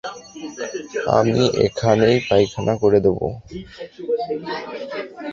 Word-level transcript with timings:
আমি 1.17 1.41
এখানেই 1.65 2.17
পায়খানা 2.27 2.73
করে 2.81 2.99
দেবো। 3.05 3.25